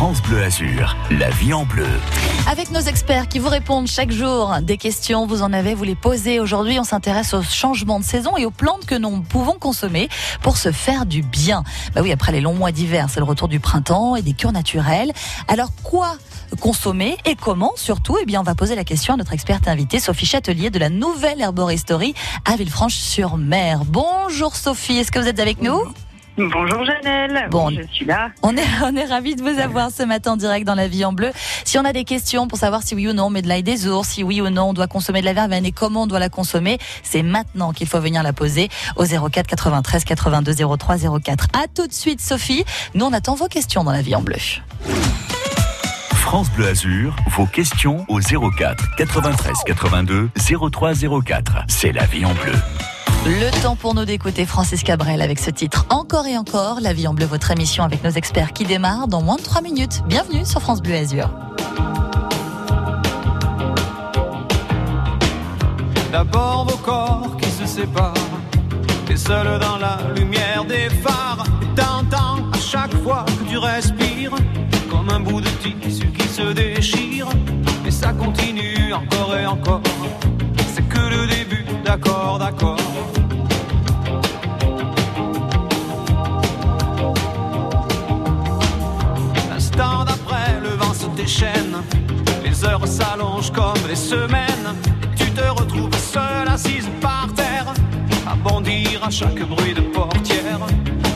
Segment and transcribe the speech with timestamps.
[0.00, 1.84] France Bleu Azur, la vie en bleu.
[2.50, 5.94] Avec nos experts qui vous répondent chaque jour des questions, vous en avez, vous les
[5.94, 6.40] posez.
[6.40, 10.08] Aujourd'hui, on s'intéresse aux changements de saison et aux plantes que nous pouvons consommer
[10.40, 11.64] pour se faire du bien.
[11.94, 14.52] Bah oui, après les longs mois d'hiver, c'est le retour du printemps et des cures
[14.52, 15.12] naturelles.
[15.48, 16.16] Alors quoi
[16.60, 18.16] consommer et comment surtout?
[18.22, 20.88] Eh bien, on va poser la question à notre experte invitée, Sophie Châtelier de la
[20.88, 22.14] nouvelle Herboristerie
[22.46, 23.82] à Villefranche-sur-Mer.
[23.84, 25.78] Bonjour Sophie, est-ce que vous êtes avec nous?
[26.48, 28.30] Bonjour Janelle, bon, je suis là.
[28.42, 31.04] On est, on est ravis de vous avoir ce matin en direct dans la vie
[31.04, 31.32] en bleu.
[31.64, 33.62] Si on a des questions pour savoir si oui ou non on met de l'ail
[33.62, 36.06] des ours, si oui ou non on doit consommer de la verveine et comment on
[36.06, 40.96] doit la consommer, c'est maintenant qu'il faut venir la poser au 04 93 82 03
[41.22, 41.46] 04.
[41.52, 42.64] À tout de suite Sophie,
[42.94, 44.36] nous on attend vos questions dans la vie en bleu.
[46.12, 50.30] France Bleu Azur, vos questions au 04 93 82
[50.70, 50.92] 03
[51.24, 51.64] 04.
[51.68, 52.54] C'est la vie en bleu.
[53.26, 57.06] Le temps pour nous d'écouter Francis Cabrel avec ce titre Encore et encore, La vie
[57.06, 60.02] en bleu, votre émission avec nos experts qui démarre dans moins de 3 minutes.
[60.06, 61.30] Bienvenue sur France Bleu Azur.
[66.10, 68.14] D'abord vos corps qui se séparent,
[69.10, 74.32] et seul dans la lumière des phares, et t'entends à chaque fois que tu respires,
[74.90, 77.28] comme un bout de tissu qui se déchire,
[77.86, 79.82] et ça continue encore et encore.
[80.74, 82.78] C'est que le début, d'accord, d'accord.
[92.60, 94.74] Les heures s'allongent comme les semaines,
[95.16, 97.72] tu te retrouves seule assise par terre,
[98.26, 100.60] à bondir à chaque bruit de portière,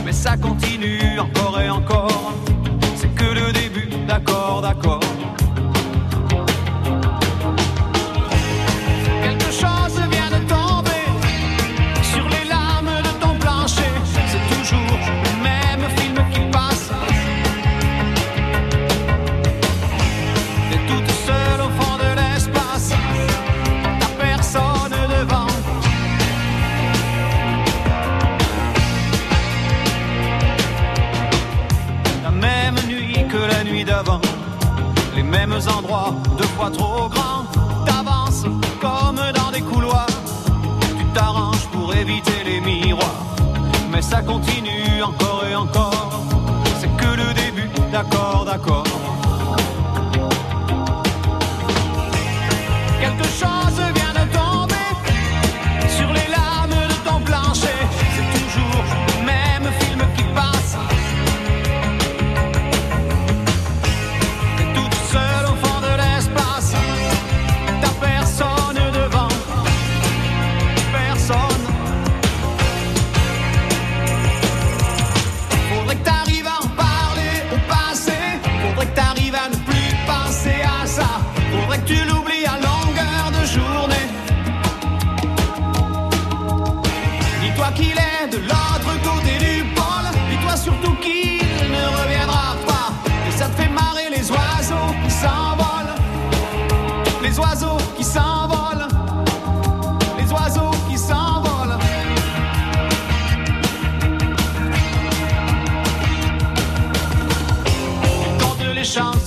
[0.05, 2.33] mais ça continue encore et encore.
[2.95, 5.04] C'est que le début, d'accord, d'accord.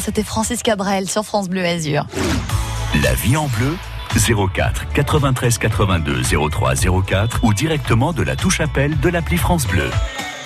[0.00, 2.06] C'était Francis Cabrel sur France Bleu Azur.
[3.02, 3.76] La vie en bleu
[4.52, 6.74] 04 93 82 03
[7.06, 9.90] 04 ou directement de la touche appel de l'appli France Bleu.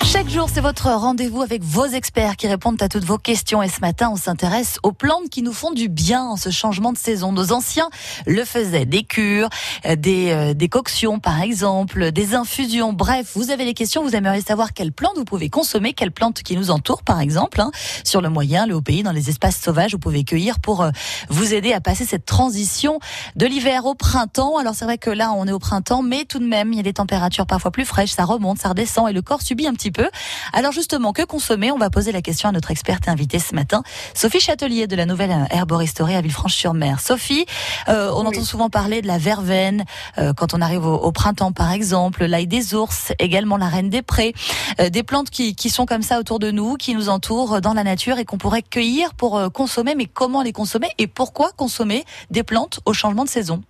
[0.03, 3.61] Chaque jour, c'est votre rendez-vous avec vos experts qui répondent à toutes vos questions.
[3.61, 6.93] Et ce matin, on s'intéresse aux plantes qui nous font du bien en ce changement
[6.93, 7.31] de saison.
[7.31, 7.89] Nos anciens
[8.25, 8.85] le faisaient.
[8.85, 9.49] Des cures,
[9.85, 12.93] euh, des euh, décoctions, par exemple, des infusions.
[12.93, 14.01] Bref, vous avez des questions.
[14.01, 17.59] Vous aimeriez savoir quelles plantes vous pouvez consommer, quelles plantes qui nous entourent, par exemple,
[17.59, 17.71] hein,
[18.03, 20.91] sur le moyen, le haut pays, dans les espaces sauvages, vous pouvez cueillir pour euh,
[21.29, 22.99] vous aider à passer cette transition
[23.35, 24.57] de l'hiver au printemps.
[24.57, 26.79] Alors c'est vrai que là, on est au printemps, mais tout de même, il y
[26.79, 28.11] a des températures parfois plus fraîches.
[28.11, 30.09] Ça remonte, ça redescend et le corps subit un petit peu
[30.53, 31.71] alors justement, que consommer?
[31.71, 35.05] On va poser la question à notre experte invitée ce matin, Sophie Châtelier de la
[35.05, 36.99] nouvelle herboristerie à Villefranche-sur-Mer.
[36.99, 37.45] Sophie,
[37.89, 39.85] euh, on entend souvent parler de la verveine
[40.17, 44.01] euh, quand on arrive au, printemps par exemple, l'ail des ours, également la reine des
[44.01, 44.33] prés,
[44.79, 47.73] euh, des plantes qui, qui sont comme ça autour de nous, qui nous entourent dans
[47.73, 49.95] la nature et qu'on pourrait cueillir pour consommer.
[49.95, 53.61] Mais comment les consommer et pourquoi consommer des plantes au changement de saison?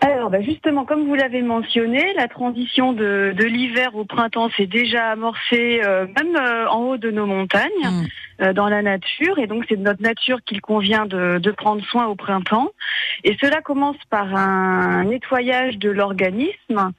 [0.00, 5.10] Alors, bah, justement, comme vous l'avez mentionné, la transition de, l'hiver au printemps s'est déjà
[5.10, 8.06] amorcée euh, même euh, en haut de nos montagnes, mm.
[8.42, 12.06] euh, dans la nature, et donc c'est de notre nature qu'il convient de, prendre soin
[12.06, 12.70] au printemps.
[13.22, 16.90] Et cela commence par un nettoyage de l'organisme,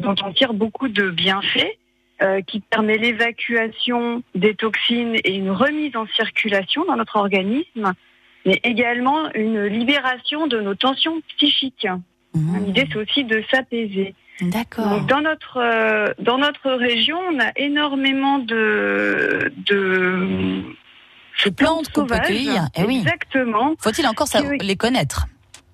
[0.00, 1.76] dont on tire beaucoup de bienfaits.
[2.46, 7.92] qui permet l'évacuation des toxines et une remise en circulation dans notre organisme,
[8.46, 11.86] mais également une libération de nos tensions psychiques.
[12.34, 12.64] Mmh.
[12.66, 14.14] L'idée, c'est aussi de s'apaiser.
[14.40, 15.02] D'accord.
[15.02, 20.62] Dans notre euh, dans notre région, on a énormément de de,
[21.56, 22.68] plantes qu'on peut cueillir.
[22.76, 22.98] Eh oui.
[23.00, 23.74] Exactement.
[23.78, 24.28] Faut-il encore
[24.60, 25.26] les connaître?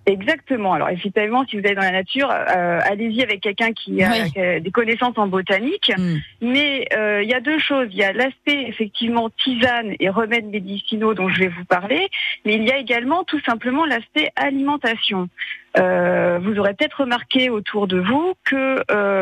[0.07, 0.73] Exactement.
[0.73, 4.71] Alors effectivement, si vous allez dans la nature, euh, allez-y avec quelqu'un qui, a des
[4.71, 5.93] connaissances en botanique.
[5.99, 6.17] Mm.
[6.43, 7.89] Mais euh, il y a deux choses.
[7.91, 12.09] Il y a l'aspect effectivement tisane et remèdes médicinaux dont je vais vous parler,
[12.45, 15.29] mais il y a également tout simplement l'aspect alimentation.
[15.77, 18.77] Euh, vous aurez peut-être remarqué autour de vous que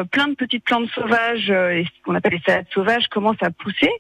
[0.05, 3.91] plein de petites plantes sauvages, et ce qu'on appelle les salades sauvages, commencent à pousser.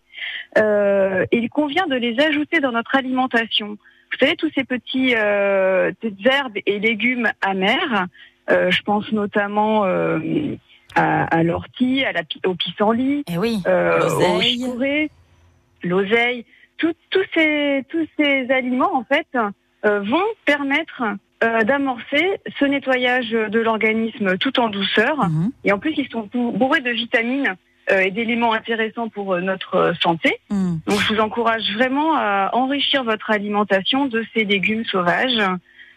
[0.56, 3.78] et il convient de les ajouter dans notre alimentation.
[4.14, 5.90] Vous savez, tous ces petits euh,
[6.24, 8.06] herbes et légumes amers,
[8.48, 10.18] euh, je pense notamment euh,
[10.94, 14.78] à, l'ortie, à la, au pissenlit, eh oui, au
[15.82, 16.44] l'oseille.
[16.78, 16.94] Tous
[17.34, 19.26] ces, tous ces aliments, en fait,
[19.82, 21.02] vont permettre
[21.40, 25.28] d'amorcer ce nettoyage de l'organisme tout en douceur.
[25.28, 25.50] Mhm.
[25.64, 27.54] Et en plus, ils sont bourrés de vitamines euh,
[27.90, 30.38] et d'éléments intéressants pour euh, notre euh, santé.
[30.50, 30.76] Hmm.
[30.86, 35.42] Donc je vous encourage vraiment à enrichir votre alimentation de ces légumes sauvages.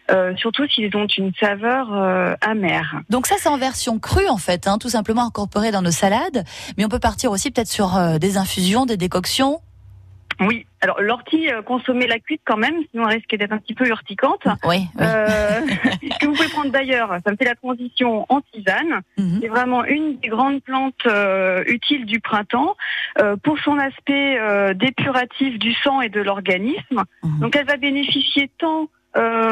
[0.10, 1.92] Euh, surtout s'ils ont une saveur
[2.39, 3.01] amère.
[3.10, 6.45] Donc ça c'est en version crue en fait, hein, tout simplement incorporé dans nos salades,
[6.78, 9.60] mais on peut partir aussi peut-être sur des infusions, des décoctions.
[10.39, 13.74] Oui, alors l'ortie, euh, consommer la cuite quand même, sinon elle risque d'être un petit
[13.74, 14.48] peu urticante.
[14.66, 14.86] Oui.
[15.00, 15.62] Euh,
[16.19, 19.01] que vous pouvez prendre d'ailleurs, ça me fait la transition en tisane.
[19.18, 19.39] Mhm.
[19.42, 22.75] C'est vraiment une des grandes plantes euh, utiles du printemps
[23.19, 24.38] euh, pour son aspect
[24.75, 27.04] dépuratif du sang et de l'organisme.
[27.24, 27.39] Mhm.
[27.39, 28.89] Donc elle va bénéficier tant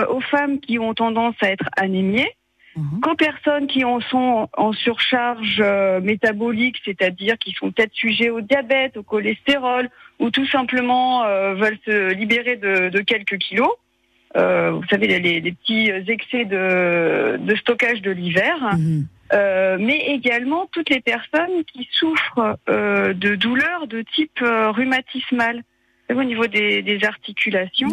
[0.10, 2.32] aux femmes qui ont tendance à être anémiées,
[2.76, 3.00] Mhm.
[3.02, 8.42] Qu'aux personnes qui en sont en surcharge euh, métabolique, c'est-à-dire qui sont peut-être sujets au
[8.42, 13.72] diabète, au cholestérol, ou tout simplement euh, veulent se libérer de, quelques kilos.
[14.36, 18.56] Euh, vous savez, les, petits excès de, stockage de l'hiver.
[18.78, 19.08] Mhm.
[19.80, 25.64] mais également toutes les personnes qui souffrent de douleurs de type rhumatismal
[26.14, 27.90] au niveau des, des articulations.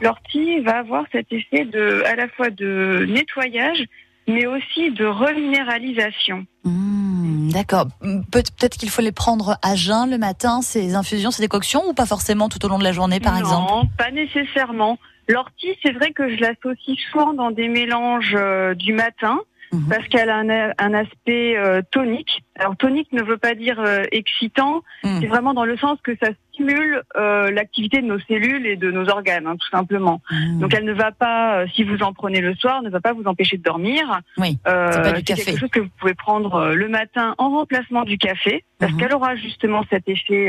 [0.00, 3.84] L'ortie va avoir cet effet de, à la fois de nettoyage,
[4.28, 6.46] mais aussi de reminéralisation.
[6.64, 7.86] Mmh, d'accord.
[8.30, 12.06] Peut-être qu'il faut les prendre à jeun le matin, ces infusions, ces décoctions, ou pas
[12.06, 13.72] forcément tout au long de la journée, par exemple?
[13.72, 14.98] Non, pas nécessairement.
[15.28, 19.38] L'ortie, c'est vrai que je l'associe souvent dans des mélanges euh, du matin.
[19.72, 19.88] Mhm.
[19.88, 22.42] parce qu'elle a un, aspect euh, tonique.
[22.58, 25.20] Alors tonique ne veut pas dire euh, excitant, mhm.
[25.20, 28.90] c'est vraiment dans le sens que ça stimule euh, l'activité de nos cellules et de
[28.90, 30.20] nos organes, hein, tout simplement.
[30.30, 30.58] Mhm.
[30.58, 33.24] Donc elle ne va pas, si vous en prenez le soir, ne va pas vous
[33.24, 34.20] empêcher de dormir.
[34.38, 35.44] Oui, c'est café.
[35.44, 39.36] quelque chose que vous pouvez prendre le matin en remplacement du café, parce qu'elle aura
[39.36, 40.48] justement cet effet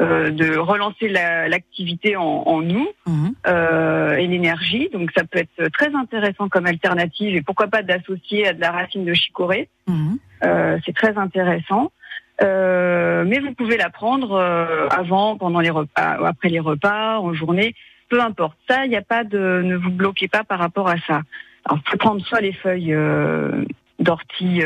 [0.00, 3.34] euh, de relancer l'activité en, nous mhm.
[3.46, 4.88] euh, et l'énergie.
[4.94, 8.70] Donc ça peut être très intéressant comme alternative et pourquoi pas d'associer à de la
[8.70, 9.68] racine de chicorée.
[9.86, 10.18] Mhm.
[10.44, 11.92] Euh, c'est très intéressant.
[12.40, 14.38] mais vous pouvez la prendre
[14.90, 17.74] avant, pendant les repas, après les repas, en journée,
[18.08, 18.56] peu importe.
[18.70, 21.20] Ça, il n'y a pas de, ne vous bloquez pas par rapport à ça.
[21.66, 22.96] Alors, vous pouvez prendre soit les feuilles
[24.00, 24.62] d'ortie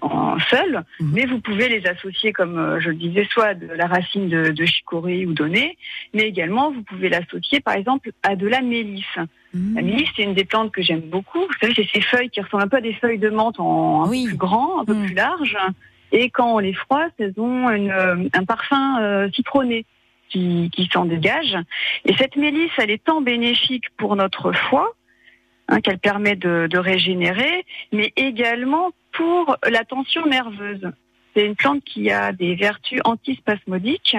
[0.00, 1.10] en seul, mhm.
[1.12, 4.64] mais vous pouvez les associer, comme je le disais, soit de la racine de, de
[4.64, 5.76] chicorée ou d'oné,
[6.14, 9.04] mais également vous pouvez l'associer par exemple à de la mélisse.
[9.52, 9.74] Mhm.
[9.74, 11.40] La mélisse, c'est une des plantes que j'aime beaucoup.
[11.40, 14.04] Vous savez, c'est ces feuilles qui ressemblent un peu à des feuilles de menthe en
[14.04, 15.06] un peu plus grand, un peu mhm.
[15.06, 15.56] plus large.
[16.12, 19.86] Et quand on les froisse, elles ont un parfum citronné
[20.32, 21.56] qui, qui s'en dégage.
[22.04, 24.92] Et cette mélisse, elle est tant bénéfique pour notre foie
[25.68, 30.90] hein, qu'elle permet de, de, régénérer, mais également pour la tension nerveuse.
[31.34, 34.16] C'est une plante qui a des vertus antispasmodiques.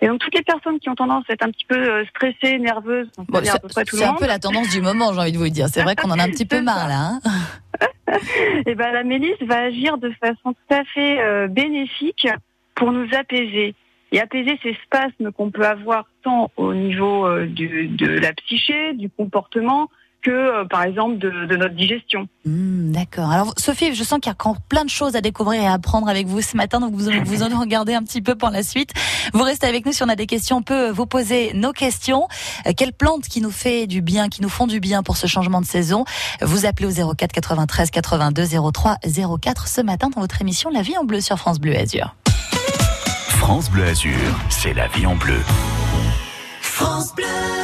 [0.00, 2.58] Et donc toutes les personnes qui ont tendance à être un petit peu euh, stressées,
[2.58, 3.08] nerveuses,
[3.42, 5.68] c'est un peu la tendance du moment, j'ai envie de vous dire.
[5.68, 7.20] C'est vrai qu'on en a un petit peu marre là.
[7.24, 8.18] Hein
[8.66, 12.28] et ben la mélisse va agir de façon tout à fait euh, bénéfique
[12.74, 13.74] pour nous apaiser
[14.12, 19.08] et apaiser ces spasmes qu'on peut avoir tant au niveau euh, de la psyché, du
[19.10, 19.88] comportement,
[20.24, 22.26] que euh, par exemple de, notre digestion.
[22.44, 23.30] Hmm, d'accord.
[23.30, 25.74] Alors Sophie, je sens qu'il y a encore plein de choses à découvrir et à
[25.74, 28.62] apprendre avec vous ce matin, donc vous vous en regardez un petit peu pour la
[28.62, 28.90] suite.
[29.32, 32.26] Vous restez avec nous si on a des questions, on peut vous poser nos questions.
[32.66, 35.26] Euh, quelle plante qui nous fait du bien, qui nous font du bien pour ce
[35.26, 36.04] changement de saison?
[36.40, 38.96] Vous appelez au 04 93 82 03
[39.40, 42.16] 04 ce matin dans votre émission La vie en bleu sur France Bleu Azur.
[43.28, 44.10] France Bleu Azur,
[44.48, 45.40] c'est la vie en bleu.
[46.60, 47.63] France Bleu.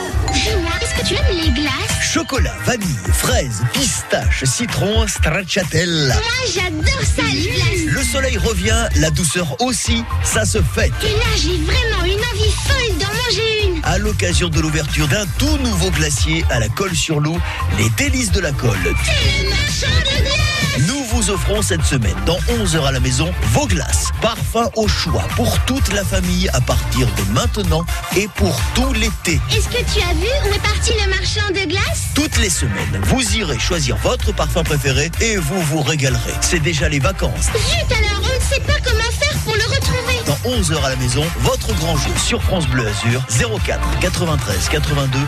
[1.01, 6.15] Que tu aimes les glaces Chocolat, vanille, fraise, pistache, citron, stracciatella.
[6.15, 7.87] Moi, j'adore ça, les glaces.
[7.87, 10.93] Le soleil revient, la douceur aussi, ça se fête.
[11.03, 13.85] Et là, j'ai vraiment une envie folle d'en manger une.
[13.85, 17.39] À l'occasion de l'ouverture d'un tout nouveau glacier à la colle sur loup,
[17.79, 18.95] les délices de la colle.
[19.05, 23.33] C'est le marchand de glace nous vous offrons cette semaine, dans 11h à la maison,
[23.53, 24.11] vos glaces.
[24.21, 27.85] Parfum au choix pour toute la famille à partir de maintenant
[28.17, 29.41] et pour tout l'été.
[29.51, 33.01] Est-ce que tu as vu où est parti le marchand de glace Toutes les semaines,
[33.05, 36.35] vous irez choisir votre parfum préféré et vous vous régalerez.
[36.41, 37.47] C'est déjà les vacances.
[37.47, 40.21] Zut alors, on ne sait pas comment faire pour le retrouver.
[40.27, 43.25] Dans 11h à la maison, votre grand jeu sur France Bleu Azur
[43.65, 45.19] 04 93 82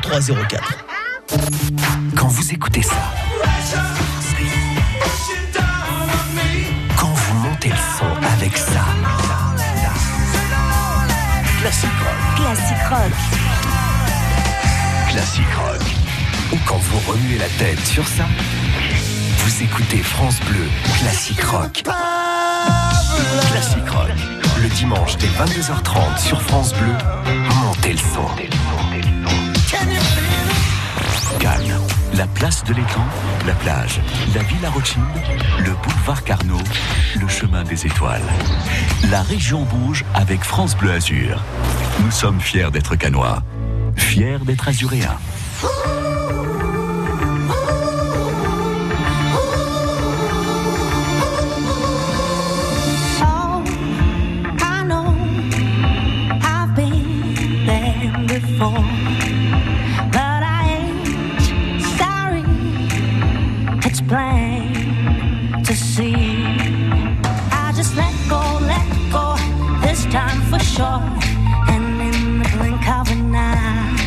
[0.00, 0.62] 03 04.
[2.16, 3.12] Quand vous écoutez ça,
[7.58, 8.84] montez le son avec ça.
[11.60, 12.36] Classique rock.
[12.36, 13.12] Classique rock.
[15.08, 15.80] Classique rock.
[16.52, 18.26] Ou quand vous remuez la tête sur ça,
[19.38, 20.68] vous écoutez France Bleu
[21.00, 21.82] Classique rock.
[23.50, 24.12] Classique rock.
[24.62, 26.94] Le dimanche dès 22h30 sur France Bleu,
[27.64, 28.28] montez le son.
[29.70, 29.98] Cannes
[32.18, 33.06] la place de l'étang,
[33.46, 34.00] la plage,
[34.34, 35.04] la Villa Rothschild,
[35.60, 36.58] le boulevard Carnot,
[37.20, 38.26] le chemin des étoiles.
[39.08, 41.44] La région bouge avec France Bleu Azur.
[42.04, 43.44] Nous sommes fiers d'être canois,
[43.94, 45.18] fiers d'être azuréens.
[70.78, 71.02] shore,
[71.72, 73.97] and in the blink of an eye.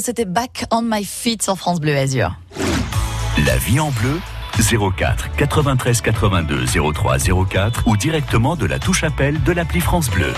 [0.00, 2.34] C'était Back on My Feet sur France Bleu Azur.
[3.44, 4.20] La vie en bleu
[4.96, 6.64] 04 93 82
[6.94, 10.32] 03 04 ou directement de la touche appel de l'appli France Bleu.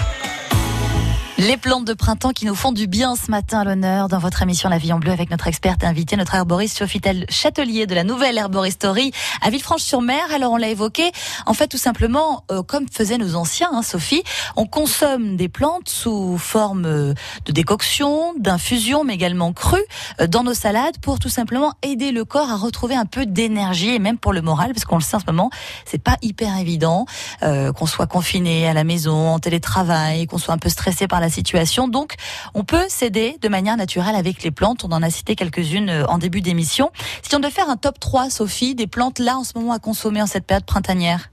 [1.38, 4.42] Les plantes de printemps qui nous font du bien ce matin à l'honneur dans votre
[4.42, 8.02] émission La Vie en Bleu avec notre experte invitée, notre herboriste Sofitel Châtelier de la
[8.02, 10.20] nouvelle herboristerie à Villefranche-sur-Mer.
[10.34, 11.12] Alors on l'a évoqué,
[11.46, 14.24] en fait tout simplement, euh, comme faisaient nos anciens, hein, Sophie,
[14.56, 17.14] on consomme des plantes sous forme euh,
[17.44, 19.78] de décoction, d'infusion, mais également crues
[20.20, 23.90] euh, dans nos salades pour tout simplement aider le corps à retrouver un peu d'énergie
[23.90, 25.50] et même pour le moral, parce qu'on le sait en ce moment,
[25.84, 27.06] c'est pas hyper évident
[27.40, 31.27] qu'on soit confiné à la maison, en télétravail, qu'on soit un peu stressé par la
[31.28, 31.88] situation.
[31.88, 32.14] Donc,
[32.54, 34.84] on peut s'aider de manière naturelle avec les plantes.
[34.84, 36.90] On en a cité quelques-unes euh, en début d'émission.
[37.22, 39.78] Si on devait faire un top 3, Sophie, des plantes là en ce moment à
[39.78, 41.30] consommer en cette période printanière?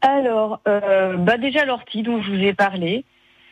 [0.00, 3.04] Alors, euh, bah déjà l'ortie dont je vous ai parlé.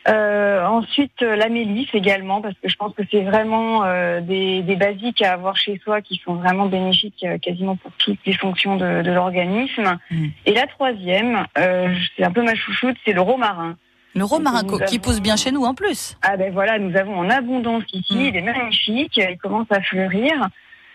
[0.07, 3.81] Euh, ensuite, la mélisse également, parce que je pense que c'est vraiment
[4.21, 8.77] des, basiques à avoir chez soi qui sont vraiment bénéfiques quasiment pour toutes les fonctions
[8.77, 9.97] de, l'organisme.
[10.09, 10.27] Mm.
[10.45, 13.75] Et la troisième, c'est un peu ma chouchoute, c'est le romarin.
[14.15, 16.17] Le romarin qui pousse bien chez nous en plus.
[16.21, 18.21] Ah ben voilà, nous avons en abondance ici, mm.
[18.21, 20.49] il est magnifique, il commence à fleurir.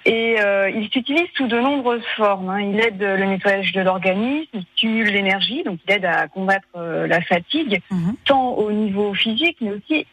[0.05, 2.51] Et euh, il s'utilise sous de nombreuses formes.
[2.51, 2.61] Hein.
[2.61, 7.07] Il aide le nettoyage de l'organisme, il stimule l'énergie, donc il aide à combattre euh,
[7.07, 8.14] la fatigue, mm-hmm.
[8.25, 10.07] tant au niveau physique, mais aussi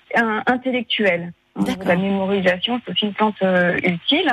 [0.45, 1.33] intellectuel.
[1.85, 4.31] La mémorisation, c'est aussi une plante euh, utile.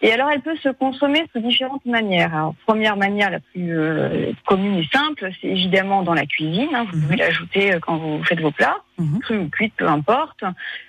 [0.00, 2.34] Et alors, elle peut se consommer sous différentes manières.
[2.34, 6.68] Alors, première manière, la plus euh, commune et simple, c'est évidemment dans la cuisine.
[6.74, 6.86] Hein.
[6.92, 7.20] Vous pouvez mhm.
[7.20, 9.18] l'ajouter euh, quand vous faites vos plats, mmh.
[9.20, 10.44] cru ou cuite, peu importe.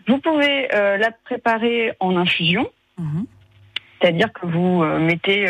[0.07, 3.25] Vous pouvez la préparer en infusion, mhm.
[3.99, 5.47] c'est-à-dire que vous mettez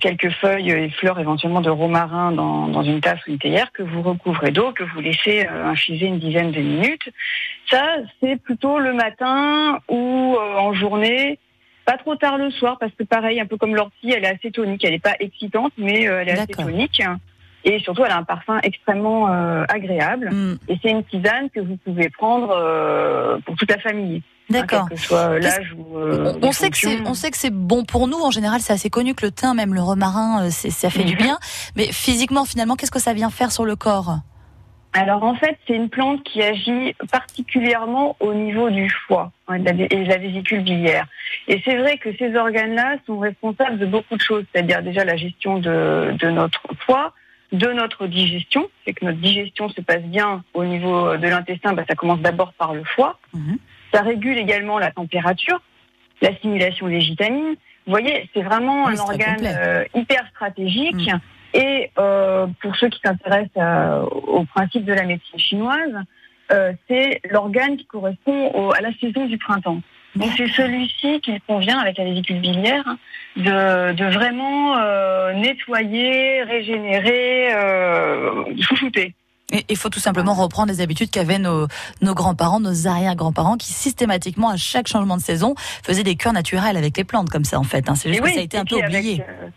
[0.00, 3.82] quelques feuilles et fleurs éventuellement de romarin dans, dans, une tasse ou une théière que
[3.82, 7.08] vous recouvrez d'eau, que vous laissez euh, infuser une dizaine de minutes.
[7.70, 7.84] Ça,
[8.20, 11.38] c'est plutôt le matin ou euh, en journée,
[11.84, 14.50] pas trop tard le soir, parce que pareil, un peu comme l'ortie, elle est assez
[14.50, 14.84] tonique.
[14.84, 17.02] Elle n'est pas excitante, mais elle est assez tonique.
[17.64, 19.26] Et surtout, elle a un parfum extrêmement
[19.68, 20.30] agréable.
[20.30, 20.58] Mm.
[20.68, 22.48] Et c'est une tisane que vous pouvez prendre
[23.44, 24.22] pour toute la famille.
[24.50, 24.88] D'accord.
[24.88, 25.98] que soit l'âge ou.
[25.98, 28.18] Euh, on, sait que c'est, on sait que c'est bon pour nous.
[28.18, 31.14] En général, c'est assez connu que le thym, même le romarin, euh, ça fait du
[31.14, 31.22] mhm.
[31.22, 31.38] bien.
[31.76, 34.18] Mais physiquement, finalement, qu'est-ce que ça vient faire sur le corps?
[34.94, 39.96] Alors en fait, c'est une plante qui agit particulièrement au niveau du foie hein, et
[39.96, 41.06] de la vésicule biliaire.
[41.46, 45.16] Et c'est vrai que ces organes-là sont responsables de beaucoup de choses, c'est-à-dire déjà la
[45.16, 47.12] gestion de, de notre foie,
[47.52, 51.84] de notre digestion, c'est que notre digestion se passe bien au niveau de l'intestin, bah,
[51.88, 53.18] ça commence d'abord par le foie.
[53.32, 53.58] Mhm.
[53.92, 55.60] Ça régule également la température,
[56.20, 57.54] l'assimilation des vitamines.
[57.86, 61.10] Vous voyez, c'est vraiment un organe euh, hyper stratégique.
[61.10, 61.18] Mm.
[61.54, 65.94] Et euh, pour ceux qui s'intéressent euh, au principe de la médecine chinoise,
[66.88, 69.82] c'est l'organe qui correspond à la saison du printemps.
[70.16, 72.84] Donc c'est celui-ci qui convient avec la vésicule biliaire
[73.36, 74.74] de, de vraiment
[75.34, 77.50] nettoyer, régénérer,
[78.60, 79.14] chouchouter.
[79.68, 81.68] Il faut tout simplement reprendre les habitudes qu'avaient nos,
[82.02, 86.76] nos grands-parents, nos arrière-grands-parents, qui systématiquement, à chaque changement de saison, faisaient des cures naturels
[86.76, 87.88] avec les plantes, comme ça en fait.
[87.88, 87.94] Hein.
[87.94, 89.22] C'est juste que ça a été un peu oublié.
[89.26, 89.48] Euh,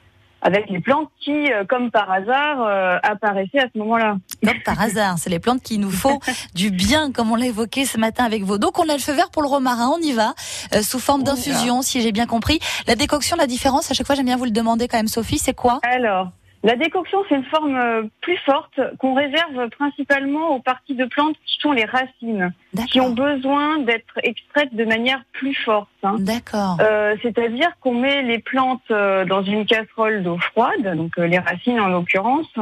[0.42, 4.18] avec, les plantes qui, euh, comme par hasard, euh, apparaissaient à ce moment-là.
[4.46, 6.20] Comme par hasard, c'est les plantes qui nous font
[6.56, 8.58] du bien, comme on l'a évoqué ce matin avec vous.
[8.58, 10.34] Donc on a le feu vert pour le romarin, on y va,
[10.82, 12.60] sous forme d'infusion, si j'ai bien compris.
[12.88, 15.38] La décoction, la différence, à chaque fois j'aime bien vous le demander quand même, Sophie,
[15.38, 15.80] c'est quoi?
[15.84, 16.32] Alors,
[16.64, 21.36] la décoction, c'est une forme euh, plus forte qu'on réserve principalement aux parties de plantes
[21.46, 22.54] qui sont les racines,
[22.88, 25.90] qui ont besoin d'être extraites de manière plus forte.
[26.04, 26.18] Hein.
[26.20, 26.78] D'accord.
[26.80, 31.40] Euh, C'est-à-dire qu'on met les plantes euh, dans une casserole d'eau froide, donc euh, les
[31.40, 32.54] racines en l'occurrence,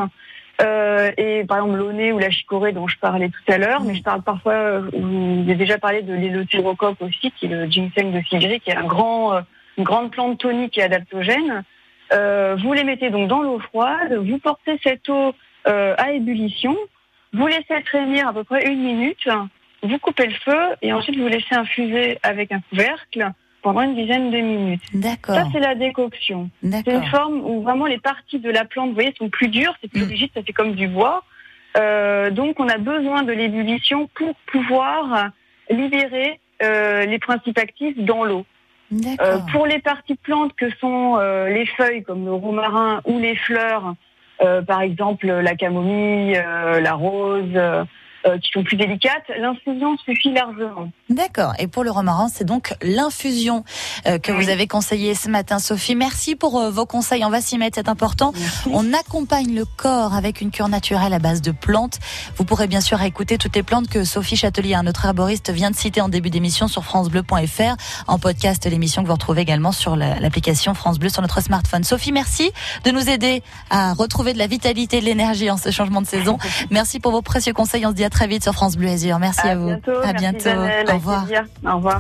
[0.62, 3.96] euh, et par exemple l'oné ou la chicorée dont je parlais tout à l'heure, mais
[3.96, 8.62] je parle parfois, j'ai déjà parlé de l'élotyrocoque aussi, qui est le ginseng de Sigri,
[8.62, 9.42] qui est un grand,
[9.78, 11.64] une grande plante tonique et adaptogène.
[12.14, 15.34] Euh, vous les mettez donc dans l'eau froide, vous portez cette eau
[15.68, 16.76] euh, à ébullition,
[17.34, 19.28] vous laissez frémir à peu près une minute,
[19.84, 24.32] vous coupez le feu et ensuite vous laissez infuser avec un couvercle pendant une dizaine
[24.32, 24.82] de minutes.
[24.94, 25.36] D'accord.
[25.36, 26.50] Ça, c'est la décoction.
[26.64, 29.76] C'est une forme où vraiment les parties de la plante, vous voyez, sont plus dures,
[29.82, 30.10] c'est plus mm.
[30.10, 31.24] rigide, ça fait comme du bois.
[31.78, 35.32] Euh, donc, on a besoin de l'ébullition pour pouvoir
[35.70, 38.46] libérer euh, les principes actifs dans l'eau.
[38.92, 43.36] Euh, pour les parties plantes que sont euh, les feuilles comme le romarin ou les
[43.36, 43.94] fleurs,
[44.42, 46.42] euh, par exemple la camomille,
[46.82, 47.60] la rose,
[48.26, 50.92] euh, qui sont plus délicates, l'infusion suffit largement.
[51.10, 51.54] D'accord.
[51.60, 53.64] Et pour le romarin, c'est donc l'infusion
[54.08, 55.96] euh, que vous avez conseillé ce matin, Sophie.
[55.96, 57.24] Merci pour vos conseils.
[57.26, 58.34] On va s'y mettre, c'est important.
[58.72, 62.00] On accompagne le corps avec une cure naturelle à base de plantes.
[62.36, 65.76] Vous pourrez bien sûr écouter toutes les plantes que Sophie Châtelier, notre herboriste, vient de
[65.76, 67.76] citer en début d'émission sur francebleu.fr.
[68.08, 71.84] En podcast, l'émission que vous retrouvez également sur l'application France Bleu sur notre smartphone.
[71.84, 72.52] Sophie, merci
[72.84, 76.38] de nous aider à retrouver de la vitalité de l'énergie en ce changement de saison.
[76.72, 77.86] Merci pour vos précieux conseils.
[77.86, 79.20] On se dit à très vite sur France Bleu Azur.
[79.20, 79.70] Merci à, vous.
[80.04, 80.50] à bientôt.
[80.50, 81.26] Au revoir.
[81.66, 81.98] Au revoir.